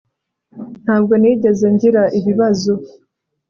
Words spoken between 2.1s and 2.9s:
ibibazo